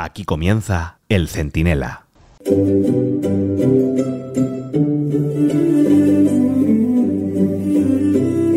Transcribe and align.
Aquí 0.00 0.22
comienza 0.24 1.00
El 1.08 1.26
Centinela. 1.26 2.06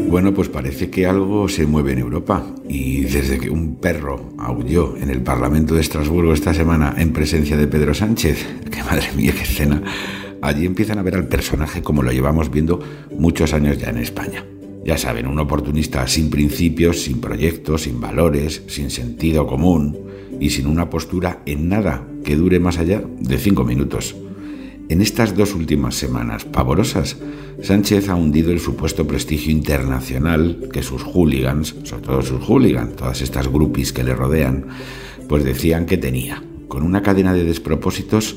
Bueno, 0.07 0.35
pues 0.35 0.49
parece 0.49 0.91
que 0.91 1.07
algo 1.07 1.49
se 1.49 1.65
mueve 1.65 1.93
en 1.93 1.97
Europa 1.97 2.45
y 2.69 3.05
desde 3.05 3.39
que 3.39 3.49
un 3.49 3.77
perro 3.77 4.33
aulló 4.37 4.95
en 4.97 5.09
el 5.09 5.23
Parlamento 5.23 5.73
de 5.73 5.81
Estrasburgo 5.81 6.31
esta 6.31 6.53
semana 6.53 6.93
en 6.99 7.11
presencia 7.11 7.57
de 7.57 7.65
Pedro 7.65 7.95
Sánchez, 7.95 8.45
que 8.69 8.83
madre 8.83 9.11
mía, 9.15 9.33
qué 9.35 9.41
escena, 9.41 9.81
allí 10.43 10.67
empiezan 10.67 10.99
a 10.99 11.01
ver 11.01 11.15
al 11.15 11.27
personaje 11.27 11.81
como 11.81 12.03
lo 12.03 12.11
llevamos 12.11 12.51
viendo 12.51 12.79
muchos 13.17 13.55
años 13.55 13.79
ya 13.79 13.89
en 13.89 13.97
España. 13.97 14.45
Ya 14.83 14.97
saben, 14.97 15.27
un 15.27 15.39
oportunista 15.39 16.07
sin 16.07 16.29
principios, 16.29 17.01
sin 17.01 17.21
proyectos, 17.21 17.83
sin 17.83 18.01
valores, 18.01 18.63
sin 18.67 18.89
sentido 18.89 19.45
común 19.45 19.97
y 20.39 20.49
sin 20.49 20.65
una 20.65 20.89
postura 20.89 21.43
en 21.45 21.69
nada 21.69 22.07
que 22.23 22.35
dure 22.35 22.59
más 22.59 22.79
allá 22.79 23.03
de 23.19 23.37
cinco 23.37 23.63
minutos. 23.63 24.15
En 24.89 25.01
estas 25.01 25.37
dos 25.37 25.55
últimas 25.55 25.95
semanas 25.95 26.45
pavorosas, 26.45 27.17
Sánchez 27.61 28.09
ha 28.09 28.15
hundido 28.15 28.51
el 28.51 28.59
supuesto 28.59 29.07
prestigio 29.07 29.51
internacional 29.51 30.67
que 30.73 30.83
sus 30.83 31.03
hooligans, 31.03 31.75
sobre 31.83 32.03
todo 32.03 32.21
sus 32.23 32.43
hooligans, 32.43 32.95
todas 32.95 33.21
estas 33.21 33.47
groupies 33.47 33.93
que 33.93 34.03
le 34.03 34.15
rodean, 34.15 34.65
pues 35.29 35.45
decían 35.45 35.85
que 35.85 35.97
tenía, 35.97 36.43
con 36.67 36.83
una 36.83 37.03
cadena 37.03 37.33
de 37.33 37.45
despropósitos, 37.45 38.35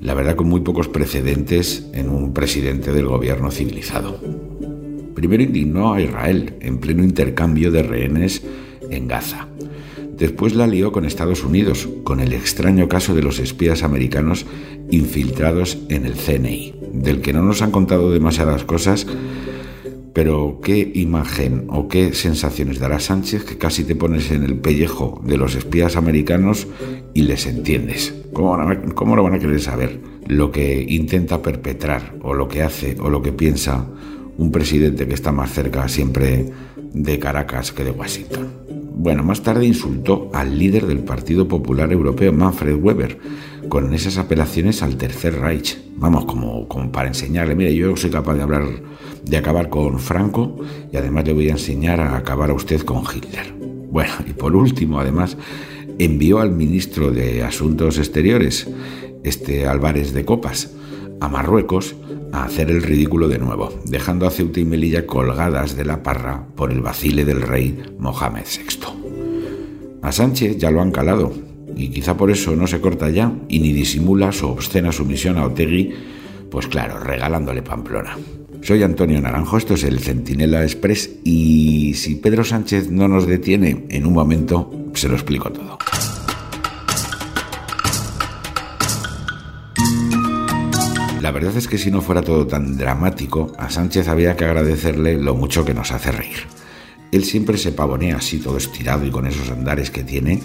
la 0.00 0.14
verdad 0.14 0.34
con 0.34 0.48
muy 0.48 0.62
pocos 0.62 0.88
precedentes 0.88 1.86
en 1.92 2.08
un 2.08 2.32
presidente 2.32 2.92
del 2.92 3.06
gobierno 3.06 3.50
civilizado. 3.50 4.51
Primero 5.22 5.44
indignó 5.44 5.94
a 5.94 6.00
Israel 6.02 6.56
en 6.58 6.78
pleno 6.78 7.04
intercambio 7.04 7.70
de 7.70 7.84
rehenes 7.84 8.42
en 8.90 9.06
Gaza. 9.06 9.46
Después 10.18 10.56
la 10.56 10.66
lió 10.66 10.90
con 10.90 11.04
Estados 11.04 11.44
Unidos, 11.44 11.88
con 12.02 12.18
el 12.18 12.32
extraño 12.32 12.88
caso 12.88 13.14
de 13.14 13.22
los 13.22 13.38
espías 13.38 13.84
americanos 13.84 14.46
infiltrados 14.90 15.78
en 15.90 16.06
el 16.06 16.14
CNI, 16.14 16.74
del 16.92 17.20
que 17.20 17.32
no 17.32 17.44
nos 17.44 17.62
han 17.62 17.70
contado 17.70 18.10
demasiadas 18.10 18.64
cosas, 18.64 19.06
pero 20.12 20.58
qué 20.60 20.90
imagen 20.92 21.66
o 21.68 21.86
qué 21.86 22.14
sensaciones 22.14 22.80
dará 22.80 22.98
Sánchez 22.98 23.44
que 23.44 23.58
casi 23.58 23.84
te 23.84 23.94
pones 23.94 24.32
en 24.32 24.42
el 24.42 24.56
pellejo 24.56 25.22
de 25.24 25.36
los 25.36 25.54
espías 25.54 25.94
americanos 25.94 26.66
y 27.14 27.22
les 27.22 27.46
entiendes. 27.46 28.12
¿Cómo, 28.32 28.56
lo 29.14 29.22
van 29.22 29.34
a 29.34 29.38
querer 29.38 29.60
saber? 29.60 30.00
Lo 30.26 30.50
que 30.50 30.84
intenta 30.88 31.42
perpetrar 31.42 32.16
o 32.22 32.34
lo 32.34 32.48
que 32.48 32.62
hace 32.62 32.96
o 33.00 33.08
lo 33.08 33.22
que 33.22 33.30
piensa 33.30 33.86
un 34.38 34.50
presidente 34.50 35.06
que 35.06 35.14
está 35.14 35.32
más 35.32 35.52
cerca 35.52 35.88
siempre 35.88 36.52
de 36.92 37.18
Caracas 37.18 37.72
que 37.72 37.84
de 37.84 37.90
Washington. 37.90 38.48
Bueno, 38.94 39.24
más 39.24 39.42
tarde 39.42 39.66
insultó 39.66 40.30
al 40.32 40.58
líder 40.58 40.86
del 40.86 41.00
Partido 41.00 41.48
Popular 41.48 41.90
Europeo, 41.92 42.32
Manfred 42.32 42.76
Weber, 42.76 43.18
con 43.68 43.92
esas 43.94 44.18
apelaciones 44.18 44.82
al 44.82 44.96
Tercer 44.96 45.40
Reich. 45.40 45.78
Vamos, 45.96 46.24
como, 46.26 46.68
como 46.68 46.92
para 46.92 47.08
enseñarle, 47.08 47.54
mire, 47.54 47.74
yo 47.74 47.96
soy 47.96 48.10
capaz 48.10 48.34
de 48.34 48.42
hablar, 48.42 48.64
de 49.24 49.36
acabar 49.36 49.70
con 49.70 49.98
Franco 49.98 50.56
y 50.92 50.96
además 50.96 51.26
le 51.26 51.32
voy 51.32 51.48
a 51.48 51.52
enseñar 51.52 52.00
a 52.00 52.16
acabar 52.16 52.50
a 52.50 52.54
usted 52.54 52.82
con 52.82 53.02
Hitler. 53.02 53.54
Bueno, 53.90 54.12
y 54.26 54.32
por 54.34 54.54
último, 54.54 55.00
además, 55.00 55.36
envió 55.98 56.40
al 56.40 56.52
ministro 56.52 57.10
de 57.10 57.42
Asuntos 57.42 57.98
Exteriores, 57.98 58.68
este 59.24 59.66
Álvarez 59.66 60.12
de 60.12 60.24
Copas, 60.24 60.70
a 61.22 61.28
Marruecos 61.28 61.94
a 62.32 62.44
hacer 62.44 62.68
el 62.68 62.82
ridículo 62.82 63.28
de 63.28 63.38
nuevo, 63.38 63.72
dejando 63.84 64.26
a 64.26 64.30
Ceuta 64.30 64.58
y 64.58 64.64
Melilla 64.64 65.06
colgadas 65.06 65.76
de 65.76 65.84
la 65.84 66.02
parra 66.02 66.44
por 66.56 66.72
el 66.72 66.80
vacile 66.80 67.24
del 67.24 67.42
rey 67.42 67.80
Mohamed 67.98 68.42
VI. 68.44 70.00
A 70.02 70.10
Sánchez 70.10 70.58
ya 70.58 70.72
lo 70.72 70.82
han 70.82 70.90
calado, 70.90 71.32
y 71.76 71.90
quizá 71.90 72.16
por 72.16 72.32
eso 72.32 72.56
no 72.56 72.66
se 72.66 72.80
corta 72.80 73.08
ya 73.08 73.32
y 73.48 73.60
ni 73.60 73.72
disimula 73.72 74.32
su 74.32 74.48
obscena 74.48 74.90
sumisión 74.90 75.38
a 75.38 75.46
Otegui, 75.46 75.94
pues 76.50 76.66
claro, 76.66 76.98
regalándole 76.98 77.62
Pamplona. 77.62 78.18
Soy 78.62 78.82
Antonio 78.82 79.20
Naranjo, 79.20 79.58
esto 79.58 79.74
es 79.74 79.84
el 79.84 80.00
Centinela 80.00 80.64
Express 80.64 81.08
y 81.24 81.94
si 81.94 82.16
Pedro 82.16 82.42
Sánchez 82.42 82.90
no 82.90 83.06
nos 83.06 83.28
detiene 83.28 83.86
en 83.90 84.06
un 84.06 84.12
momento, 84.12 84.72
se 84.94 85.08
lo 85.08 85.14
explico 85.14 85.52
todo. 85.52 85.78
Verdad 91.32 91.56
es 91.56 91.68
que 91.68 91.78
si 91.78 91.90
no 91.90 92.00
fuera 92.00 92.22
todo 92.22 92.46
tan 92.46 92.76
dramático, 92.76 93.52
a 93.58 93.70
Sánchez 93.70 94.08
había 94.08 94.36
que 94.36 94.44
agradecerle 94.44 95.16
lo 95.16 95.34
mucho 95.34 95.64
que 95.64 95.74
nos 95.74 95.90
hace 95.92 96.12
reír. 96.12 96.38
Él 97.10 97.24
siempre 97.24 97.58
se 97.58 97.72
pavonea 97.72 98.16
así 98.16 98.38
todo 98.38 98.56
estirado 98.56 99.04
y 99.04 99.10
con 99.10 99.26
esos 99.26 99.50
andares 99.50 99.90
que 99.90 100.02
tiene, 100.02 100.40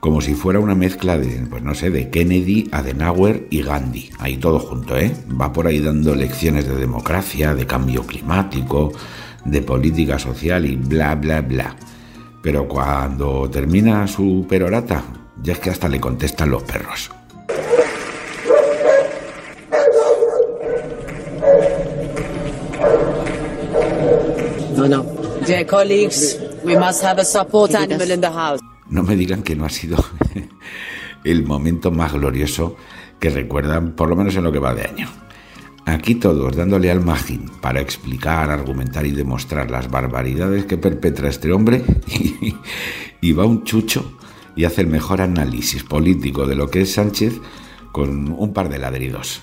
como 0.00 0.20
si 0.20 0.34
fuera 0.34 0.58
una 0.58 0.74
mezcla 0.74 1.18
de, 1.18 1.46
pues 1.48 1.62
no 1.62 1.74
sé, 1.74 1.90
de 1.90 2.10
Kennedy, 2.10 2.68
Adenauer 2.72 3.46
y 3.50 3.62
Gandhi. 3.62 4.10
Ahí 4.18 4.38
todo 4.38 4.58
junto, 4.58 4.96
¿eh? 4.96 5.12
Va 5.40 5.52
por 5.52 5.66
ahí 5.66 5.78
dando 5.78 6.14
lecciones 6.14 6.66
de 6.66 6.76
democracia, 6.76 7.54
de 7.54 7.66
cambio 7.66 8.06
climático, 8.06 8.92
de 9.44 9.62
política 9.62 10.18
social 10.18 10.64
y 10.64 10.76
bla, 10.76 11.14
bla, 11.14 11.42
bla. 11.42 11.76
Pero 12.42 12.66
cuando 12.66 13.48
termina 13.50 14.06
su 14.06 14.46
perorata, 14.48 15.04
ya 15.42 15.52
es 15.52 15.58
que 15.58 15.70
hasta 15.70 15.88
le 15.88 16.00
contestan 16.00 16.50
los 16.50 16.62
perros. 16.62 17.10
No, 24.80 24.88
no. 24.88 25.04
Dear 25.46 25.66
colleagues, 25.66 26.38
we 26.64 26.74
must 26.74 27.04
have 27.04 27.20
a 27.20 27.24
support 27.24 27.74
animal 27.74 28.10
in 28.10 28.22
the 28.22 28.30
house. 28.30 28.60
No 28.88 29.02
me 29.02 29.14
digan 29.14 29.42
que 29.42 29.54
no 29.54 29.66
ha 29.66 29.68
sido 29.68 30.02
el 31.24 31.44
momento 31.44 31.90
más 31.90 32.14
glorioso 32.14 32.76
que 33.18 33.28
recuerdan, 33.28 33.94
por 33.94 34.08
lo 34.08 34.16
menos 34.16 34.34
en 34.36 34.44
lo 34.44 34.50
que 34.50 34.58
va 34.58 34.74
de 34.74 34.84
año. 34.84 35.06
Aquí 35.84 36.14
todos 36.14 36.56
dándole 36.56 36.90
al 36.90 37.02
magín 37.02 37.50
para 37.60 37.82
explicar, 37.82 38.50
argumentar 38.50 39.04
y 39.04 39.10
demostrar 39.10 39.70
las 39.70 39.90
barbaridades 39.90 40.64
que 40.64 40.78
perpetra 40.78 41.28
este 41.28 41.52
hombre 41.52 41.84
y, 42.06 42.56
y 43.20 43.32
va 43.32 43.44
un 43.44 43.64
chucho 43.64 44.16
y 44.56 44.64
hace 44.64 44.80
el 44.80 44.86
mejor 44.86 45.20
análisis 45.20 45.84
político 45.84 46.46
de 46.46 46.56
lo 46.56 46.70
que 46.70 46.82
es 46.82 46.94
Sánchez 46.94 47.34
con 47.92 48.32
un 48.32 48.54
par 48.54 48.70
de 48.70 48.78
ladridos. 48.78 49.42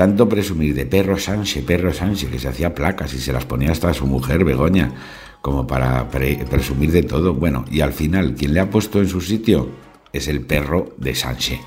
Tanto 0.00 0.30
presumir 0.30 0.74
de 0.74 0.86
perro 0.86 1.18
Sánchez, 1.18 1.62
perro 1.62 1.92
Sánchez, 1.92 2.30
que 2.30 2.38
se 2.38 2.48
hacía 2.48 2.74
placas 2.74 3.12
y 3.12 3.18
se 3.18 3.34
las 3.34 3.44
ponía 3.44 3.70
hasta 3.70 3.90
a 3.90 3.92
su 3.92 4.06
mujer 4.06 4.46
Begoña, 4.46 4.94
como 5.42 5.66
para 5.66 6.08
presumir 6.08 6.90
de 6.90 7.02
todo. 7.02 7.34
Bueno, 7.34 7.66
y 7.70 7.82
al 7.82 7.92
final, 7.92 8.34
quien 8.34 8.54
le 8.54 8.60
ha 8.60 8.70
puesto 8.70 9.00
en 9.00 9.08
su 9.08 9.20
sitio 9.20 9.68
es 10.10 10.26
el 10.28 10.40
perro 10.40 10.94
de 10.96 11.14
Sánchez. 11.14 11.60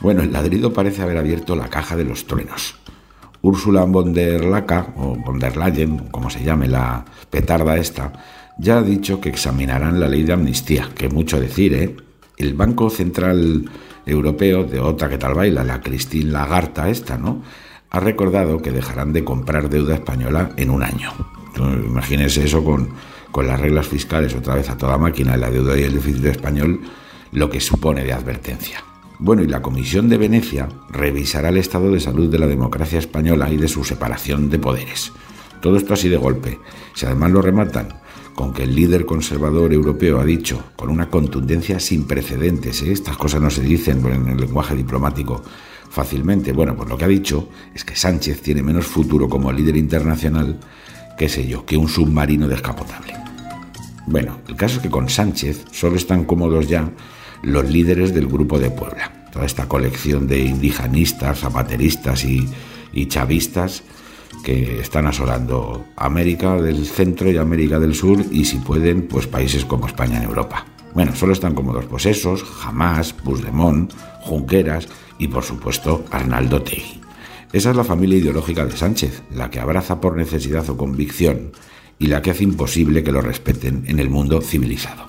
Bueno, 0.00 0.22
el 0.22 0.32
ladrido 0.32 0.72
parece 0.72 1.02
haber 1.02 1.18
abierto 1.18 1.54
la 1.54 1.68
caja 1.68 1.94
de 1.94 2.04
los 2.04 2.26
truenos. 2.26 2.76
Úrsula 3.42 3.84
von 3.84 4.14
der 4.14 4.46
Laca, 4.46 4.94
o 4.96 5.14
von 5.14 5.38
der 5.38 5.58
Leyen, 5.58 6.08
como 6.08 6.30
se 6.30 6.42
llame 6.42 6.68
la 6.68 7.04
petarda 7.28 7.76
esta, 7.76 8.14
ya 8.56 8.78
ha 8.78 8.82
dicho 8.82 9.20
que 9.20 9.28
examinarán 9.28 10.00
la 10.00 10.08
ley 10.08 10.22
de 10.22 10.32
amnistía, 10.32 10.88
que 10.94 11.10
mucho 11.10 11.38
decir, 11.38 11.74
¿eh? 11.74 11.96
El 12.38 12.54
Banco 12.54 12.88
Central 12.88 13.66
Europeo, 14.06 14.64
de 14.64 14.80
otra 14.80 15.08
que 15.08 15.18
tal 15.18 15.34
baila, 15.34 15.64
la 15.64 15.80
Christine 15.80 16.30
Lagarta 16.30 16.88
esta, 16.88 17.18
¿no? 17.18 17.42
Ha 17.90 18.00
recordado 18.00 18.62
que 18.62 18.70
dejarán 18.70 19.12
de 19.12 19.24
comprar 19.24 19.68
deuda 19.68 19.94
española 19.94 20.50
en 20.56 20.70
un 20.70 20.82
año. 20.82 21.12
Imagínense 21.56 22.44
eso 22.44 22.64
con, 22.64 22.88
con 23.30 23.46
las 23.46 23.60
reglas 23.60 23.86
fiscales 23.86 24.34
otra 24.34 24.54
vez 24.54 24.70
a 24.70 24.78
toda 24.78 24.96
máquina, 24.98 25.36
la 25.36 25.50
deuda 25.50 25.78
y 25.78 25.82
el 25.82 25.94
déficit 25.94 26.24
español, 26.24 26.80
lo 27.32 27.50
que 27.50 27.60
supone 27.60 28.04
de 28.04 28.12
advertencia. 28.12 28.82
Bueno, 29.18 29.42
y 29.42 29.46
la 29.46 29.62
Comisión 29.62 30.08
de 30.08 30.18
Venecia 30.18 30.68
revisará 30.90 31.50
el 31.50 31.58
estado 31.58 31.92
de 31.92 32.00
salud 32.00 32.28
de 32.28 32.38
la 32.38 32.46
democracia 32.46 32.98
española 32.98 33.50
y 33.50 33.56
de 33.56 33.68
su 33.68 33.84
separación 33.84 34.50
de 34.50 34.58
poderes. 34.58 35.12
Todo 35.60 35.76
esto 35.76 35.94
así 35.94 36.08
de 36.08 36.16
golpe. 36.16 36.58
Si 36.94 37.06
además 37.06 37.30
lo 37.30 37.40
rematan 37.40 38.01
con 38.34 38.52
que 38.52 38.64
el 38.64 38.74
líder 38.74 39.04
conservador 39.04 39.72
europeo 39.72 40.20
ha 40.20 40.24
dicho, 40.24 40.62
con 40.76 40.90
una 40.90 41.08
contundencia 41.08 41.78
sin 41.80 42.04
precedentes, 42.04 42.82
¿eh? 42.82 42.92
estas 42.92 43.16
cosas 43.16 43.40
no 43.40 43.50
se 43.50 43.62
dicen 43.62 44.04
en 44.06 44.28
el 44.28 44.38
lenguaje 44.38 44.74
diplomático 44.74 45.42
fácilmente, 45.90 46.52
bueno, 46.52 46.74
pues 46.74 46.88
lo 46.88 46.96
que 46.96 47.04
ha 47.04 47.08
dicho 47.08 47.50
es 47.74 47.84
que 47.84 47.94
Sánchez 47.94 48.40
tiene 48.40 48.62
menos 48.62 48.86
futuro 48.86 49.28
como 49.28 49.52
líder 49.52 49.76
internacional, 49.76 50.58
qué 51.18 51.28
sé 51.28 51.46
yo, 51.46 51.66
que 51.66 51.76
un 51.76 51.88
submarino 51.88 52.48
descapotable. 52.48 53.14
Bueno, 54.06 54.38
el 54.48 54.56
caso 54.56 54.76
es 54.76 54.82
que 54.82 54.90
con 54.90 55.10
Sánchez 55.10 55.66
solo 55.70 55.96
están 55.96 56.24
cómodos 56.24 56.66
ya 56.66 56.90
los 57.42 57.68
líderes 57.68 58.14
del 58.14 58.26
Grupo 58.26 58.58
de 58.58 58.70
Puebla, 58.70 59.28
toda 59.32 59.44
esta 59.44 59.68
colección 59.68 60.26
de 60.26 60.40
indigenistas, 60.40 61.40
zapateristas 61.40 62.24
y, 62.24 62.48
y 62.94 63.06
chavistas 63.06 63.82
que 64.42 64.80
están 64.80 65.06
asolando 65.06 65.84
América 65.96 66.60
del 66.60 66.86
Centro 66.86 67.30
y 67.30 67.36
América 67.36 67.78
del 67.78 67.94
Sur 67.94 68.24
y 68.30 68.44
si 68.44 68.58
pueden, 68.58 69.08
pues 69.08 69.26
países 69.26 69.64
como 69.64 69.86
España 69.86 70.18
en 70.18 70.24
Europa. 70.24 70.66
Bueno, 70.94 71.14
solo 71.14 71.32
están 71.32 71.54
cómodos 71.54 71.86
pues 71.86 72.06
esos, 72.06 72.42
Jamás, 72.42 73.12
Puigdemont, 73.12 73.92
Junqueras 74.20 74.88
y 75.18 75.28
por 75.28 75.42
supuesto 75.42 76.04
Arnaldo 76.10 76.62
Tegui. 76.62 77.00
Esa 77.52 77.70
es 77.70 77.76
la 77.76 77.84
familia 77.84 78.18
ideológica 78.18 78.64
de 78.64 78.76
Sánchez, 78.76 79.22
la 79.34 79.50
que 79.50 79.60
abraza 79.60 80.00
por 80.00 80.16
necesidad 80.16 80.68
o 80.70 80.76
convicción 80.76 81.52
y 81.98 82.06
la 82.06 82.22
que 82.22 82.30
hace 82.30 82.44
imposible 82.44 83.04
que 83.04 83.12
lo 83.12 83.20
respeten 83.20 83.84
en 83.86 83.98
el 83.98 84.10
mundo 84.10 84.40
civilizado. 84.40 85.04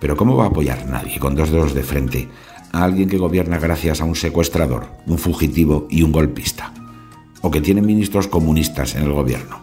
Pero 0.00 0.16
¿cómo 0.16 0.36
va 0.36 0.44
a 0.44 0.48
apoyar 0.48 0.86
nadie 0.88 1.18
con 1.18 1.34
dos 1.34 1.50
dedos 1.50 1.74
de 1.74 1.82
frente 1.82 2.28
a 2.72 2.84
alguien 2.84 3.08
que 3.08 3.18
gobierna 3.18 3.58
gracias 3.58 4.00
a 4.00 4.04
un 4.04 4.16
secuestrador, 4.16 4.86
un 5.06 5.18
fugitivo 5.18 5.86
y 5.90 6.02
un 6.02 6.10
golpista, 6.10 6.72
o 7.42 7.50
que 7.50 7.60
tiene 7.60 7.82
ministros 7.82 8.28
comunistas 8.28 8.94
en 8.94 9.02
el 9.02 9.12
gobierno, 9.12 9.60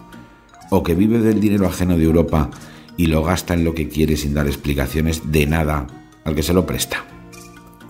o 0.69 0.83
que 0.83 0.95
vive 0.95 1.19
del 1.19 1.39
dinero 1.39 1.67
ajeno 1.67 1.97
de 1.97 2.03
Europa 2.03 2.51
y 2.97 3.07
lo 3.07 3.23
gasta 3.23 3.53
en 3.53 3.63
lo 3.63 3.73
que 3.73 3.87
quiere 3.87 4.17
sin 4.17 4.33
dar 4.33 4.45
explicaciones 4.45 5.31
de 5.31 5.47
nada 5.47 5.87
al 6.25 6.35
que 6.35 6.43
se 6.43 6.53
lo 6.53 6.65
presta. 6.65 7.05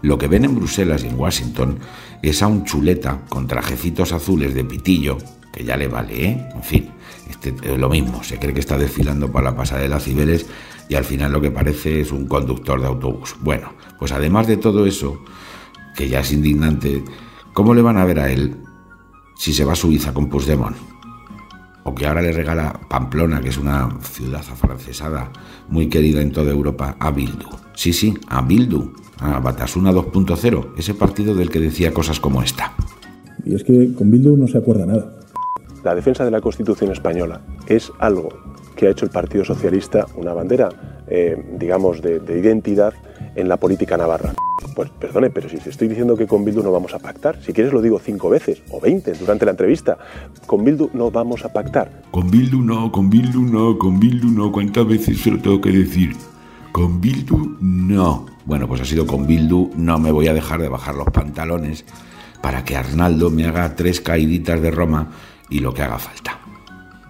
Lo 0.01 0.17
que 0.17 0.27
ven 0.27 0.45
en 0.45 0.55
Bruselas 0.55 1.03
y 1.03 1.07
en 1.07 1.19
Washington 1.19 1.79
es 2.21 2.41
a 2.41 2.47
un 2.47 2.63
chuleta 2.63 3.21
con 3.27 3.47
trajecitos 3.47 4.13
azules 4.13 4.53
de 4.53 4.63
pitillo, 4.63 5.17
que 5.51 5.65
ya 5.65 5.75
le 5.75 5.87
vale, 5.87 6.25
¿eh? 6.25 6.49
En 6.55 6.63
fin, 6.63 6.89
este, 7.29 7.49
eh, 7.63 7.77
lo 7.77 7.89
mismo, 7.89 8.23
se 8.23 8.37
cree 8.37 8.53
que 8.53 8.59
está 8.59 8.77
desfilando 8.77 9.31
por 9.31 9.43
la 9.43 9.55
pasarela 9.55 9.99
Cibeles 9.99 10.45
y 10.87 10.95
al 10.95 11.03
final 11.03 11.33
lo 11.33 11.41
que 11.41 11.51
parece 11.51 12.01
es 12.01 12.11
un 12.11 12.27
conductor 12.27 12.79
de 12.79 12.87
autobús. 12.87 13.35
Bueno, 13.41 13.73
pues 13.97 14.11
además 14.11 14.47
de 14.47 14.57
todo 14.57 14.85
eso, 14.85 15.21
que 15.95 16.07
ya 16.07 16.21
es 16.21 16.31
indignante, 16.31 17.03
¿cómo 17.53 17.73
le 17.73 17.81
van 17.81 17.97
a 17.97 18.05
ver 18.05 18.19
a 18.19 18.31
él 18.31 18.57
si 19.39 19.53
se 19.53 19.63
va 19.63 19.71
a 19.71 19.75
Suiza 19.75 20.13
con 20.13 20.27
Puigdemont? 20.27 20.75
O 21.85 21.95
que 21.95 22.05
ahora 22.05 22.21
le 22.21 22.33
regala 22.33 22.77
Pamplona, 22.89 23.39
que 23.39 23.47
es 23.47 23.57
una 23.57 23.89
ciudad 24.01 24.41
afrancesada 24.41 25.31
muy 25.69 25.87
querida 25.87 26.21
en 26.21 26.33
toda 26.33 26.51
Europa, 26.51 26.97
a 26.99 27.09
Bildu. 27.09 27.47
Sí, 27.73 27.93
sí, 27.93 28.13
a 28.27 28.41
Bildu, 28.41 28.91
a 29.19 29.39
Batasuna 29.39 29.93
2.0, 29.93 30.73
ese 30.77 30.93
partido 30.93 31.33
del 31.33 31.49
que 31.49 31.61
decía 31.61 31.93
cosas 31.93 32.19
como 32.19 32.43
esta. 32.43 32.73
Y 33.45 33.55
es 33.55 33.63
que 33.63 33.93
con 33.93 34.11
Bildu 34.11 34.35
no 34.35 34.45
se 34.45 34.57
acuerda 34.57 34.85
nada. 34.85 35.09
La 35.85 35.95
defensa 35.95 36.25
de 36.25 36.31
la 36.31 36.41
Constitución 36.41 36.91
española 36.91 37.39
es 37.65 37.93
algo 37.99 38.27
que 38.75 38.87
ha 38.87 38.91
hecho 38.91 39.05
el 39.05 39.11
Partido 39.11 39.45
Socialista 39.45 40.05
una 40.15 40.33
bandera, 40.33 41.03
eh, 41.07 41.55
digamos, 41.57 42.01
de, 42.01 42.19
de 42.19 42.39
identidad 42.39 42.93
en 43.39 43.49
la 43.49 43.57
política 43.57 43.97
navarra. 43.97 44.33
Pues 44.75 44.89
perdone, 44.89 45.29
pero 45.29 45.49
si 45.49 45.57
estoy 45.57 45.87
diciendo 45.87 46.15
que 46.15 46.27
con 46.27 46.45
Bildu 46.45 46.61
no 46.61 46.71
vamos 46.71 46.93
a 46.93 46.99
pactar, 46.99 47.41
si 47.41 47.53
quieres 47.53 47.73
lo 47.73 47.81
digo 47.81 47.99
cinco 47.99 48.29
veces 48.29 48.61
o 48.71 48.79
veinte 48.79 49.13
durante 49.13 49.45
la 49.45 49.51
entrevista, 49.51 49.97
con 50.45 50.63
Bildu 50.63 50.89
no 50.93 51.11
vamos 51.11 51.43
a 51.45 51.51
pactar. 51.51 52.03
Con 52.11 52.29
Bildu 52.29 52.61
no, 52.61 52.91
con 52.91 53.09
Bildu 53.09 53.41
no, 53.41 53.77
con 53.77 53.99
Bildu 53.99 54.29
no, 54.29 54.51
¿cuántas 54.51 54.87
veces 54.87 55.21
se 55.21 55.31
lo 55.31 55.39
tengo 55.39 55.61
que 55.61 55.71
decir? 55.71 56.15
Con 56.71 57.01
Bildu 57.01 57.57
no. 57.61 58.25
Bueno, 58.45 58.67
pues 58.67 58.81
ha 58.81 58.85
sido 58.85 59.05
con 59.05 59.25
Bildu, 59.25 59.71
no 59.75 59.99
me 59.99 60.11
voy 60.11 60.27
a 60.27 60.33
dejar 60.33 60.61
de 60.61 60.69
bajar 60.69 60.95
los 60.95 61.07
pantalones 61.07 61.85
para 62.41 62.63
que 62.63 62.75
Arnaldo 62.75 63.29
me 63.29 63.45
haga 63.45 63.75
tres 63.75 64.01
caíditas 64.01 64.61
de 64.61 64.71
Roma 64.71 65.11
y 65.49 65.59
lo 65.59 65.73
que 65.73 65.83
haga 65.83 65.99
falta. 65.99 66.39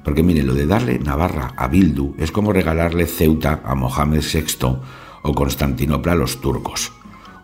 Porque 0.03 0.23
mire, 0.23 0.43
lo 0.43 0.53
de 0.53 0.65
darle 0.65 0.97
Navarra 0.99 1.53
a 1.55 1.67
Bildu 1.67 2.15
es 2.17 2.31
como 2.31 2.53
regalarle 2.53 3.05
Ceuta 3.05 3.61
a 3.63 3.75
Mohamed 3.75 4.21
VI 4.21 4.77
o 5.29 5.33
Constantinopla 5.33 6.13
a 6.13 6.15
los 6.15 6.41
turcos. 6.41 6.91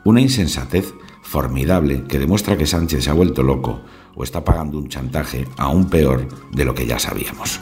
Una 0.03 0.21
insensatez 0.21 0.93
formidable 1.21 2.03
que 2.07 2.19
demuestra 2.19 2.57
que 2.57 2.67
Sánchez 2.67 3.03
se 3.03 3.09
ha 3.09 3.13
vuelto 3.13 3.43
loco 3.43 3.81
o 4.15 4.23
está 4.23 4.43
pagando 4.43 4.77
un 4.77 4.89
chantaje 4.89 5.47
aún 5.57 5.89
peor 5.89 6.27
de 6.51 6.65
lo 6.65 6.73
que 6.73 6.85
ya 6.85 6.99
sabíamos. 6.99 7.59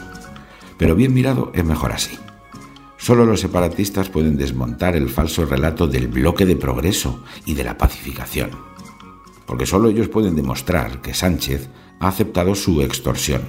Pero 0.78 0.94
bien 0.94 1.14
mirado 1.14 1.50
es 1.54 1.64
mejor 1.64 1.92
así. 1.92 2.18
Solo 2.96 3.26
los 3.26 3.40
separatistas 3.40 4.08
pueden 4.08 4.36
desmontar 4.36 4.96
el 4.96 5.10
falso 5.10 5.44
relato 5.44 5.86
del 5.86 6.08
bloque 6.08 6.46
de 6.46 6.56
progreso 6.56 7.22
y 7.44 7.54
de 7.54 7.64
la 7.64 7.76
pacificación. 7.76 8.50
Porque 9.46 9.66
solo 9.66 9.90
ellos 9.90 10.08
pueden 10.08 10.36
demostrar 10.36 11.02
que 11.02 11.12
Sánchez 11.12 11.68
ha 12.00 12.08
aceptado 12.08 12.54
su 12.54 12.80
extorsión, 12.80 13.42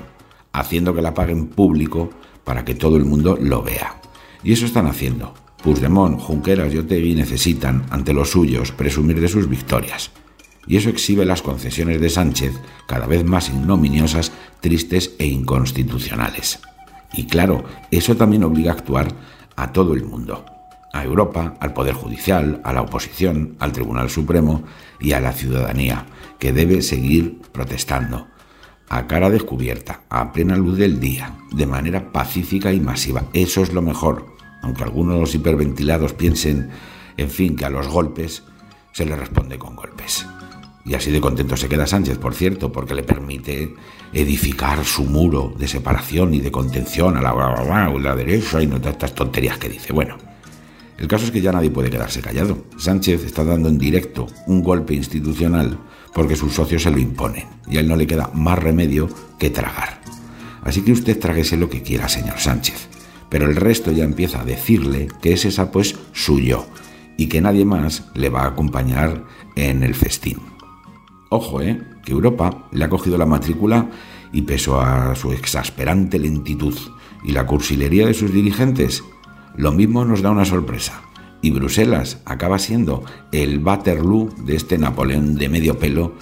haciendo 0.51 0.93
que 0.93 1.01
la 1.01 1.13
paguen 1.13 1.47
público 1.47 2.09
para 2.43 2.65
que 2.65 2.75
todo 2.75 2.97
el 2.97 3.05
mundo 3.05 3.37
lo 3.39 3.63
vea. 3.63 4.01
Y 4.43 4.53
eso 4.53 4.65
están 4.65 4.87
haciendo. 4.87 5.33
Puigdemont, 5.65 6.21
Junqueras 6.21 6.71
y 6.71 6.77
Otegui 6.77 7.15
necesitan, 7.15 7.87
ante 7.89 8.13
los 8.13 8.29
suyos, 8.29 8.71
presumir 8.71 9.19
de 9.19 9.27
sus 9.27 9.49
victorias. 9.49 10.11
Y 10.67 10.77
eso 10.77 10.89
exhibe 10.89 11.25
las 11.25 11.41
concesiones 11.41 11.99
de 11.99 12.11
Sánchez, 12.11 12.53
cada 12.85 13.07
vez 13.07 13.25
más 13.25 13.49
ignominiosas, 13.49 14.31
tristes 14.61 15.15
e 15.17 15.25
inconstitucionales. 15.25 16.59
Y 17.13 17.25
claro, 17.25 17.63
eso 17.89 18.15
también 18.15 18.43
obliga 18.43 18.73
a 18.73 18.75
actuar 18.75 19.07
a 19.55 19.71
todo 19.71 19.95
el 19.95 20.03
mundo, 20.03 20.45
a 20.93 21.03
Europa, 21.03 21.55
al 21.59 21.73
Poder 21.73 21.95
Judicial, 21.95 22.61
a 22.63 22.71
la 22.71 22.83
oposición, 22.83 23.55
al 23.57 23.71
Tribunal 23.71 24.11
Supremo 24.11 24.65
y 24.99 25.13
a 25.13 25.19
la 25.19 25.33
ciudadanía, 25.33 26.05
que 26.37 26.53
debe 26.53 26.83
seguir 26.83 27.41
protestando, 27.51 28.27
a 28.87 29.07
cara 29.07 29.31
descubierta, 29.31 30.01
a 30.09 30.31
plena 30.31 30.57
luz 30.57 30.77
del 30.77 30.99
día, 30.99 31.39
de 31.51 31.65
manera 31.65 32.11
pacífica 32.11 32.71
y 32.71 32.79
masiva. 32.79 33.23
Eso 33.33 33.63
es 33.63 33.73
lo 33.73 33.81
mejor, 33.81 34.34
aunque 34.65 34.83
algunos 34.83 35.33
hiperventilados 35.35 36.13
piensen, 36.13 36.71
en 37.17 37.29
fin, 37.29 37.55
que 37.55 37.65
a 37.65 37.69
los 37.69 37.87
golpes 37.87 38.43
se 38.91 39.05
le 39.05 39.15
responde 39.15 39.59
con 39.59 39.75
golpes. 39.75 40.25
Y 40.83 40.95
así 40.95 41.11
de 41.11 41.21
contento 41.21 41.55
se 41.55 41.69
queda 41.69 41.85
Sánchez, 41.85 42.17
por 42.17 42.33
cierto, 42.33 42.71
porque 42.71 42.95
le 42.95 43.03
permite 43.03 43.75
edificar 44.11 44.83
su 44.83 45.03
muro 45.03 45.53
de 45.57 45.67
separación 45.67 46.33
y 46.33 46.39
de 46.39 46.51
contención 46.51 47.15
a 47.15 47.21
la, 47.21 47.29
a 47.29 47.89
la 47.89 48.15
derecha 48.15 48.61
y 48.61 48.67
no 48.67 48.79
todas 48.79 48.93
estas 48.93 49.13
tonterías 49.13 49.57
que 49.57 49.69
dice. 49.69 49.93
Bueno, 49.93 50.17
el 50.97 51.07
caso 51.07 51.25
es 51.25 51.31
que 51.31 51.41
ya 51.41 51.51
nadie 51.51 51.69
puede 51.69 51.91
quedarse 51.91 52.21
callado. 52.21 52.65
Sánchez 52.77 53.23
está 53.23 53.43
dando 53.43 53.69
en 53.69 53.77
directo 53.77 54.27
un 54.47 54.63
golpe 54.63 54.95
institucional 54.95 55.77
porque 56.13 56.35
sus 56.35 56.53
socios 56.53 56.83
se 56.83 56.91
lo 56.91 56.97
imponen 56.97 57.45
y 57.67 57.77
a 57.77 57.81
él 57.81 57.87
no 57.87 57.95
le 57.95 58.07
queda 58.07 58.31
más 58.33 58.57
remedio 58.57 59.09
que 59.37 59.51
tragar. 59.51 60.01
Así 60.63 60.81
que 60.81 60.91
usted 60.91 61.19
tráguese 61.19 61.57
lo 61.57 61.69
que 61.69 61.83
quiera, 61.83 62.09
señor 62.09 62.39
Sánchez, 62.39 62.89
pero 63.29 63.49
el 63.49 63.55
resto 63.55 63.91
ya 63.91 64.03
empieza 64.03 64.41
a 64.41 64.45
decirle 64.45 65.07
que 65.21 65.33
ese 65.33 65.51
sapo 65.51 65.79
es 65.79 65.97
suyo 66.13 66.65
y 67.17 67.27
que 67.27 67.41
nadie 67.41 67.65
más 67.65 68.09
le 68.13 68.29
va 68.29 68.43
a 68.43 68.47
acompañar 68.47 69.23
en 69.55 69.83
el 69.83 69.95
festín. 69.95 70.39
Ojo, 71.29 71.61
¿eh? 71.61 71.81
Que 72.03 72.11
Europa 72.11 72.67
le 72.71 72.85
ha 72.85 72.89
cogido 72.89 73.17
la 73.17 73.25
matrícula 73.25 73.89
y 74.31 74.43
peso 74.43 74.79
a 74.79 75.15
su 75.15 75.31
exasperante 75.31 76.19
lentitud 76.19 76.75
y 77.23 77.31
la 77.31 77.45
cursilería 77.45 78.05
de 78.05 78.13
sus 78.13 78.31
dirigentes, 78.31 79.03
lo 79.55 79.71
mismo 79.71 80.05
nos 80.05 80.21
da 80.21 80.31
una 80.31 80.45
sorpresa. 80.45 81.01
Y 81.41 81.51
Bruselas 81.51 82.21
acaba 82.25 82.59
siendo 82.59 83.03
el 83.31 83.59
Waterloo 83.59 84.29
de 84.45 84.55
este 84.55 84.77
Napoleón 84.77 85.35
de 85.35 85.49
medio 85.49 85.79
pelo, 85.79 86.13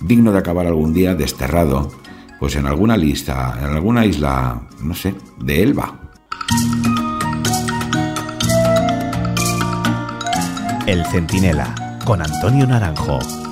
digno 0.00 0.32
de 0.32 0.38
acabar 0.38 0.66
algún 0.66 0.92
día 0.92 1.14
desterrado, 1.14 1.90
pues 2.38 2.56
en 2.56 2.66
alguna 2.66 2.96
lista, 2.96 3.58
en 3.60 3.66
alguna 3.66 4.04
isla, 4.04 4.68
no 4.82 4.94
sé, 4.94 5.14
de 5.38 5.62
Elba. 5.62 6.05
El 10.86 11.04
Centinela, 11.06 11.98
con 12.04 12.22
Antonio 12.22 12.66
Naranjo. 12.66 13.45